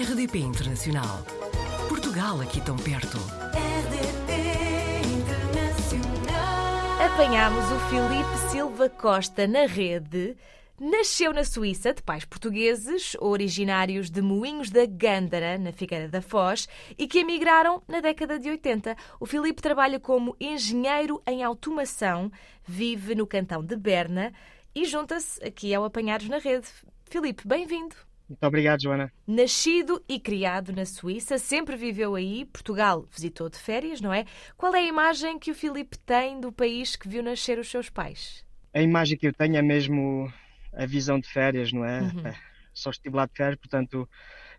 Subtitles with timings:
[0.00, 1.24] RDP Internacional.
[1.88, 3.16] Portugal aqui tão perto.
[3.52, 4.32] RDP
[5.18, 6.34] Internacional.
[7.04, 10.36] Apanhámos o Filipe Silva Costa na rede.
[10.80, 16.68] Nasceu na Suíça, de pais portugueses, originários de Moinhos da Gândara, na Figueira da Foz,
[16.96, 18.96] e que emigraram na década de 80.
[19.18, 22.30] O Filipe trabalha como engenheiro em automação,
[22.64, 24.32] vive no cantão de Berna
[24.72, 26.68] e junta-se aqui ao Apanhados na Rede.
[27.10, 28.07] Filipe, bem-vindo.
[28.28, 29.10] Muito obrigado, Joana.
[29.26, 32.44] Nascido e criado na Suíça, sempre viveu aí.
[32.44, 34.26] Portugal visitou de férias, não é?
[34.56, 37.88] Qual é a imagem que o Filipe tem do país que viu nascer os seus
[37.88, 38.44] pais?
[38.74, 40.30] A imagem que eu tenho é mesmo
[40.74, 42.02] a visão de férias, não é?
[42.02, 42.26] Uhum.
[42.26, 42.34] É,
[42.74, 44.08] Só estive lá de férias, portanto,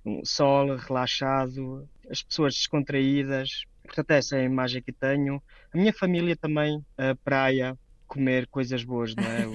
[0.03, 3.65] um sol relaxado, as pessoas descontraídas.
[3.83, 5.41] Portanto, essa é a imagem que tenho.
[5.71, 7.77] A minha família também, a praia,
[8.09, 9.47] comer coisas boas, não é?
[9.47, 9.53] O,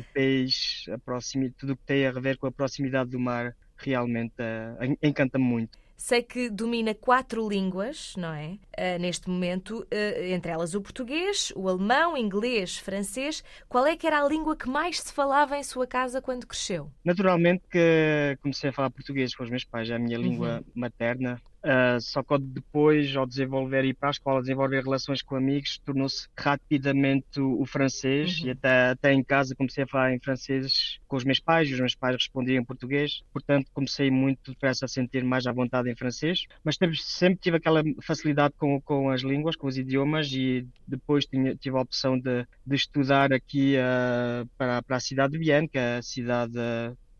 [0.00, 3.54] o peixe, a proximidade, tudo o que tem a ver com a proximidade do mar,
[3.76, 4.34] realmente
[4.80, 5.78] en- encanta-me muito.
[6.00, 8.56] Sei que domina quatro línguas, não é?
[8.76, 13.42] Ah, neste momento, ah, entre elas o português, o alemão, inglês, francês.
[13.68, 16.88] Qual é que era a língua que mais se falava em sua casa quando cresceu?
[17.04, 21.42] Naturalmente que comecei a falar português com os meus pais, é a minha língua materna.
[21.70, 26.26] Ah, só que depois, ao desenvolver ir para a escola, desenvolver relações com amigos, tornou-se
[26.34, 31.16] rapidamente o, o francês e até, até em casa comecei a falar em francês com
[31.16, 34.88] os meus pais, e os meus pais respondiam em português, portanto comecei muito depressa a
[34.88, 39.54] sentir mais à vontade em francês, mas sempre tive aquela facilidade com, com as línguas,
[39.54, 44.82] com os idiomas e depois tinha, tive a opção de, de estudar aqui ah, para,
[44.82, 46.58] para a cidade de Vienne, que é a cidade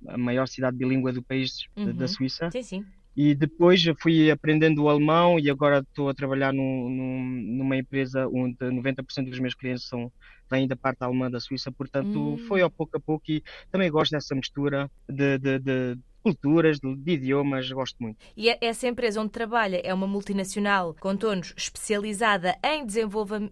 [0.07, 1.93] a maior cidade bilíngue do país, Uhum.
[1.93, 2.51] da Suíça.
[2.51, 2.87] Sim, sim.
[3.21, 8.29] E depois fui aprendendo o alemão e agora estou a trabalhar num- num- numa empresa
[8.29, 10.13] onde 90% dos meus clientes são,
[10.51, 12.39] vêm da parte alemã da Suíça, portanto Hum.
[12.39, 16.95] foi ao pouco a pouco e também gosto dessa mistura de, de- de culturas, de,
[16.97, 18.19] de idiomas, gosto muito.
[18.37, 22.85] E é- essa empresa onde trabalha é uma multinacional, contou-nos, especializada em,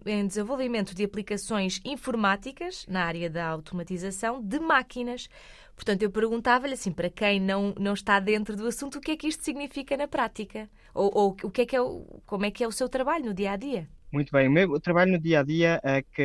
[0.05, 5.27] em desenvolvimento de aplicações informáticas na área da automatização de máquinas.
[5.75, 9.17] Portanto, eu perguntava-lhe assim, para quem não, não está dentro do assunto, o que é
[9.17, 10.69] que isto significa na prática?
[10.93, 11.79] Ou, ou o que é que é
[12.25, 13.87] como é que é o seu trabalho no dia a dia?
[14.09, 16.23] Muito bem, o meu trabalho no dia a dia é que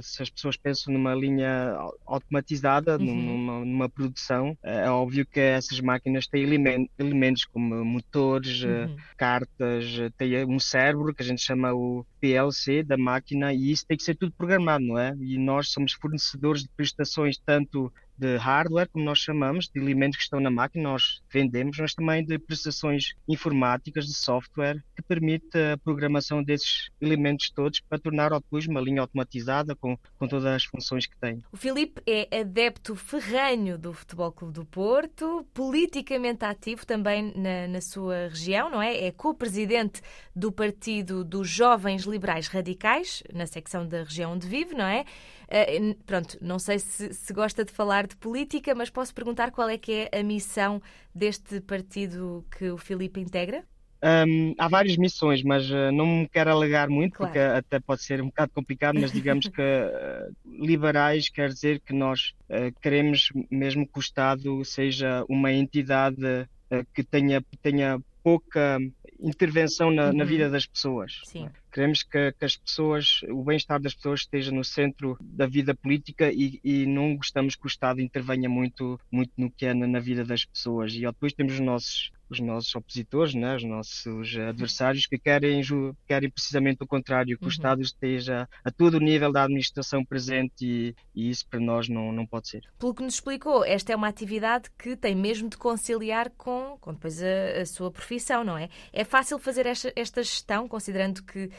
[0.00, 3.04] se as pessoas pensam numa linha au- automatizada, Uhum.
[3.04, 9.02] numa, numa produção, é óbvio que essas máquinas têm elemen- elementos como motores, eh, Uhum.
[9.16, 13.84] cartas, eh, tem um cérebro que a gente chama o PLC da máquina e isso
[13.88, 15.12] tem que ser tudo programado, não é?
[15.20, 20.22] E nós somos fornecedores de prestações tanto de hardware, como nós chamamos, de elementos que
[20.22, 25.76] estão na máquina, nós vendemos, mas também de prestações informáticas, de software, que permite a
[25.76, 31.06] programação desses elementos todos para tornar depois uma linha automatizada com, com todas as funções
[31.06, 31.42] que tem.
[31.52, 37.80] O Filipe é adepto ferranho do Futebol Clube do Porto, politicamente ativo também na, na
[37.80, 39.06] sua região, não é?
[39.06, 40.00] É co-presidente
[40.34, 45.04] do Partido dos Jovens Liberais Radicais, na secção da região onde vive, não é?
[45.48, 49.68] Eh, pronto, não sei se, se gosta de falar de política, mas posso perguntar qual
[49.68, 50.82] é que é a missão
[51.14, 53.64] deste partido que o Filipe integra?
[54.02, 57.32] Hum, há várias missões, mas eh, não me quero alegar muito, Claro.
[57.32, 61.92] porque até pode ser um bocado complicado, mas digamos que eh, liberais quer dizer que
[61.94, 62.34] nós
[62.82, 66.46] queremos mesmo que o Estado seja uma entidade
[66.92, 68.78] que tenha, tenha pouca
[69.20, 70.28] intervenção na, na Uhum.
[70.28, 71.20] vida das pessoas.
[71.24, 71.48] Sim.
[71.72, 76.30] Queremos que, que as pessoas, o bem-estar das pessoas esteja no centro da vida política
[76.32, 80.00] e, e não gostamos que o Estado intervenha muito, muito no que é na, na
[80.00, 80.94] vida das pessoas.
[80.94, 83.56] E depois temos os nossos, os nossos opositores, né?
[83.56, 85.62] os nossos adversários que querem,
[86.06, 87.48] querem precisamente o contrário, que Uhum.
[87.48, 91.88] o Estado esteja a todo o nível da administração presente e, e isso para nós
[91.88, 92.62] não, não pode ser.
[92.78, 96.92] Pelo que nos explicou, esta é uma atividade que tem mesmo de conciliar com, com
[96.92, 98.68] depois a, a sua profissão, não é?
[98.92, 101.50] É fácil fazer esta, esta gestão, considerando que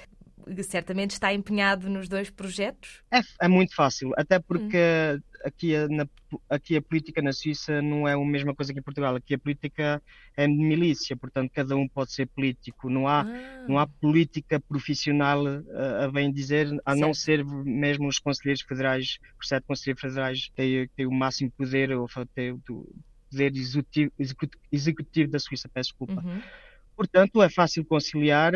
[0.63, 3.03] certamente está empenhado nos dois projetos?
[3.13, 5.17] É, é muito fácil, até porque Hum.
[5.45, 6.05] aqui, a, na-
[6.49, 9.15] aqui a política na Suíça não é a mesma coisa que em Portugal.
[9.15, 10.01] Aqui a política
[10.35, 12.89] é de milícia, portanto cada um pode ser político.
[12.89, 18.07] Não há, Ah, não há política profissional a, a bem dizer, a não ser mesmo
[18.09, 22.59] os conselheiros federais, os sete conselheiros federais têm, têm o máximo poder, ou têm o
[23.31, 26.23] poder executivo, execu- executivo da Suíça, peço desculpa.
[26.23, 26.49] uhum.
[26.95, 28.53] Portanto, é fácil conciliar.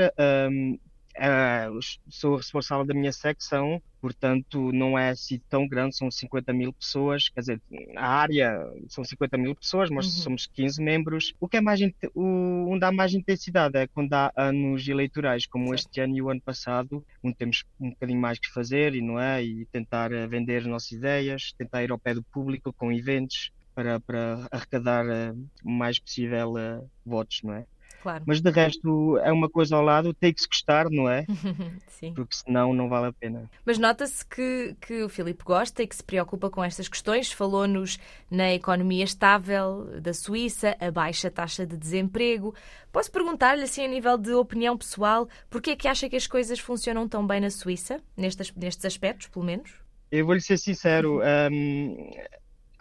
[0.50, 0.78] hum,
[1.18, 1.68] eh,
[2.10, 7.30] sou responsável da minha secção, portanto, não é assim tão grande, são 50 mil pessoas.
[7.30, 7.62] Quer dizer,
[7.98, 8.52] a área
[8.90, 10.12] são 50 mil pessoas, mas Uhum.
[10.24, 11.34] somos 15 membros.
[11.40, 11.80] O que é mais,
[12.16, 12.24] o,
[12.72, 15.76] onde há mais intensidade é quando há anos eleitorais, como Certo.
[15.76, 19.20] este ano e o ano passado, onde temos um bocadinho mais que fazer e não
[19.20, 19.44] é?
[19.44, 23.52] E tentar eh, vender as nossas ideias, tentar ir ao pé do público com eventos
[23.74, 27.66] para, para arrecadar uh, o mais possível uh, votos, não é?
[28.02, 28.24] Claro.
[28.26, 31.26] Mas de resto é uma coisa ao lado, tem que se gostar, não é?
[31.88, 32.14] Sim.
[32.14, 33.50] Porque senão não vale a pena.
[33.64, 37.32] Mas nota-se que, que o Filipe gosta e que se preocupa com estas questões.
[37.32, 38.00] Falou-nos
[38.30, 42.56] na economia estável da Suíça, a baixa taxa de desemprego.
[42.92, 46.60] Posso perguntar-lhe, assim, a nível de opinião pessoal, porquê é que acha que as coisas
[46.60, 49.72] funcionam tão bem na Suíça, nestes, nestes aspectos, pelo menos?
[50.12, 52.12] Eu vou-lhe ser sincero, um,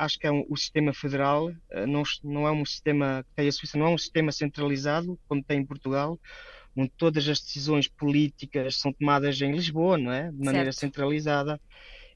[0.05, 3.49] acho que é um, o sistema federal uh, não, não é um sistema que tem
[3.49, 6.19] a Suíça, não é um sistema centralizado como tem em Portugal,
[6.77, 10.31] onde todas as decisões políticas são tomadas em Lisboa, não é?
[10.31, 10.81] De maneira Certo.
[10.81, 11.61] centralizada.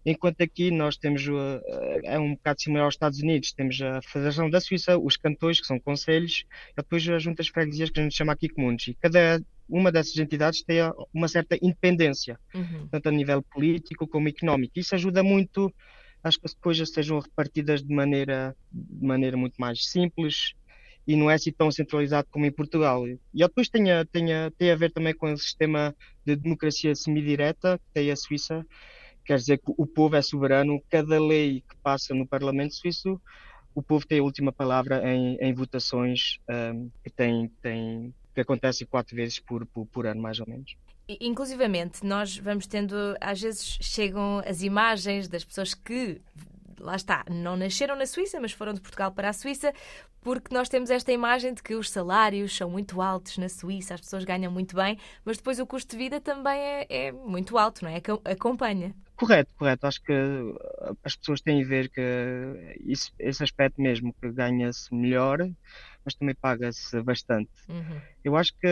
[0.07, 1.61] Enquanto aqui nós temos, uh,
[2.05, 5.67] é um bocado similar aos Estados Unidos, temos a Federação da Suíça, os cantões, que
[5.67, 8.89] são conselhos, e depois as juntas freguesias, que a gente chama aqui comuns.
[8.89, 10.77] E cada uma dessas entidades tem
[11.13, 12.87] uma certa independência, Uhum.
[12.91, 14.79] tanto a nível político como económico.
[14.79, 15.73] Isso ajuda muito
[16.25, 20.55] as coisas sejam repartidas de maneira, de maneira muito mais simples
[21.07, 23.07] e não é assim tão centralizado como em Portugal.
[23.07, 25.95] E depois tem a, tem a, tem a ver também com o sistema
[26.25, 28.67] de democracia semidireta que tem a Suíça,
[29.25, 33.21] quer dizer que o povo é soberano, cada lei que passa no Parlamento Suíço,
[33.75, 38.87] o povo tem a última palavra em, em votações um, que, tem, tem, que acontecem
[38.87, 40.77] quatro vezes por, por, por ano, mais ou menos.
[41.09, 46.21] Inclusivamente, nós vamos tendo, às vezes chegam as imagens das pessoas que,
[46.81, 49.73] lá está, não nasceram na Suíça, mas foram de Portugal para a Suíça,
[50.23, 54.01] porque nós temos esta imagem de que os salários são muito altos na Suíça, as
[54.01, 57.85] pessoas ganham muito bem, mas depois o custo de vida também é, é muito alto,
[57.85, 57.97] não é?
[57.97, 58.95] Acom- Acompanha.
[59.17, 59.87] Correto, correto.
[59.87, 60.13] Acho que
[61.05, 62.01] as pessoas têm a ver que
[62.81, 65.47] isso, esse aspecto mesmo, que ganha-se melhor,
[66.05, 67.51] mas também paga-se bastante.
[67.69, 68.01] Uhum.
[68.23, 68.67] Eu acho que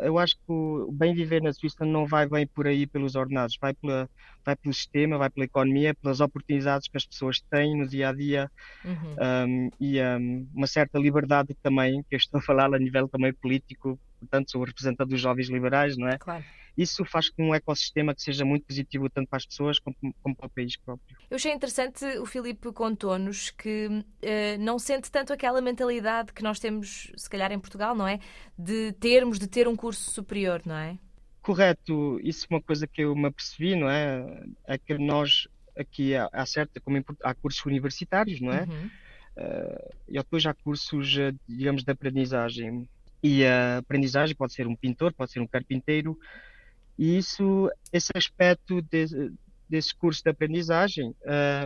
[0.00, 3.56] eu acho que o bem viver na Suíça não vai bem por aí pelos ordenados,
[3.60, 4.08] vai pela,
[4.44, 8.12] vai pelo sistema, vai pela economia, pelas oportunidades que as pessoas têm no dia a
[8.12, 8.50] dia
[8.84, 9.16] Uhum.
[9.46, 13.32] um, e um, uma certa liberdade também, que eu estou a falar a nível também
[13.32, 16.18] político, portanto sou representante dos jovens liberais, não é?
[16.18, 16.44] Claro.
[16.76, 20.34] Isso faz com um ecossistema que seja muito positivo tanto para as pessoas como, como
[20.34, 21.16] para o país próprio.
[21.30, 26.58] Eu achei interessante, o Filipe contou-nos que eh, não sente tanto aquela mentalidade que nós
[26.58, 28.18] temos, se calhar, em Portugal, não é?
[28.58, 30.98] De termos de ter um curso superior, não é?
[31.42, 34.44] Correto, isso é uma coisa que eu me apercebi, não é?
[34.66, 38.62] É que nós aqui há, certa, como em há cursos universitários, não é?
[38.62, 38.90] Uhum.
[39.36, 42.88] Eh, e depois há cursos, eh, digamos, de aprendizagem.
[43.22, 46.18] E a aprendizagem pode ser um pintor, pode ser um carpinteiro,
[47.00, 49.32] e isso, esse aspecto de-
[49.68, 51.14] desses cursos de aprendizagem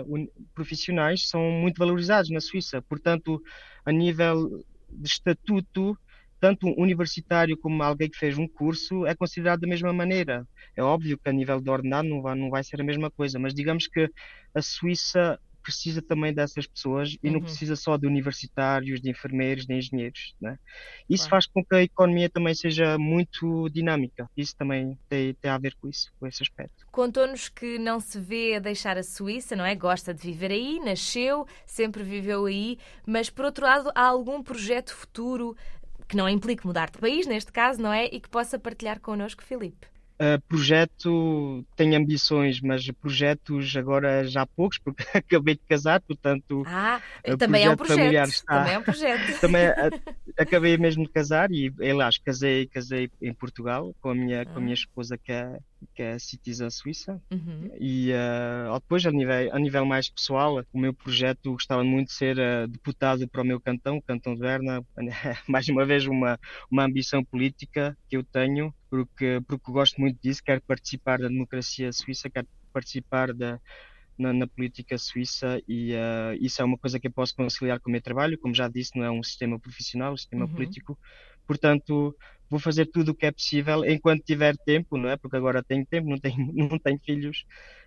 [0.07, 2.83] uni- profissionais são muito valorizados na Suíça.
[2.83, 3.41] Portanto,
[3.85, 5.99] a nível de estatuto,
[6.41, 10.47] tanto universitário como alguém que fez um curso é considerado da mesma maneira.
[10.77, 13.39] É óbvio que a nível de ordenado não vai, não vai ser a mesma coisa,
[13.39, 14.11] mas digamos que
[14.55, 17.41] a Suíça precisa também dessas pessoas e não Uhum.
[17.41, 20.57] precisa só de universitários, de enfermeiros, de engenheiros, né?
[21.09, 21.31] Isso Claro.
[21.31, 24.29] faz com que a economia também seja muito dinâmica.
[24.37, 26.85] Isso também tem, tem a ver com isso, com esse aspecto.
[26.93, 29.75] Contou-nos que não se vê a deixar a Suíça, não é?
[29.75, 34.95] Gosta de viver aí, nasceu, sempre viveu aí, mas por outro lado, há algum projeto
[34.95, 35.57] futuro
[36.07, 38.07] que não implique mudar de país, neste caso, não é?
[38.07, 39.87] E que possa partilhar connosco, Filipe.
[40.15, 46.63] Uh, projeto tem ambições, mas projetos agora já há poucos, porque acabei de casar, portanto
[46.67, 47.01] Ah,
[47.37, 49.41] também é um projeto está- Também é um projeto.
[49.41, 49.63] também
[50.39, 54.61] acabei mesmo de casar e, aliás, casei, casei em Portugal com a minha, com a
[54.61, 55.59] minha esposa que é,
[55.95, 57.21] que é citizen suíça.
[57.33, 57.71] Uhum.
[57.79, 62.15] E uh, depois, a nível, a nível mais pessoal, o meu projeto gostava muito de
[62.15, 64.81] ser uh, deputado para o meu cantão, o Cantão de Berna.
[65.49, 66.39] Mais uma vez, uma,
[66.71, 70.43] uma ambição política que eu tenho, porque, porque gosto muito disso.
[70.45, 73.61] Quero participar da democracia suíça, quero participar da,
[74.19, 77.91] na, na política suíça e uh, isso é uma coisa que eu posso conciliar com
[77.91, 78.39] o meu trabalho.
[78.41, 80.51] Como já disse, não é um sistema profissional, é um sistema Uhum.
[80.51, 80.99] político.
[81.47, 82.17] Portanto,
[82.51, 85.17] vou fazer tudo o que é possível enquanto tiver tempo, não é?
[85.17, 87.45] Porque agora tenho tempo, não tenho, não tenho filhos.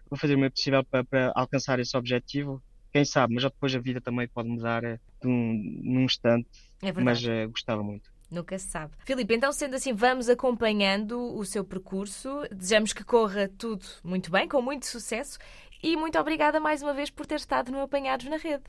[0.09, 2.63] Vou fazer o meu possível para, para alcançar esse objetivo.
[2.91, 6.49] Quem sabe, mas já depois a vida também pode mudar eh, de um, num instante,
[6.81, 8.09] É mas eh, gostava muito.
[8.29, 8.93] Nunca se sabe.
[9.05, 12.41] Filipe, então sendo assim, vamos acompanhando o seu percurso.
[12.51, 15.39] Desejamos que corra tudo muito bem, com muito sucesso.
[15.81, 18.63] E muito obrigada mais uma vez por ter estado no Apanhados na Rede.